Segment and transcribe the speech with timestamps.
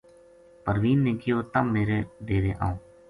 [0.63, 2.77] پروین نے کہیو:”تم میرے ڈیرے آؤں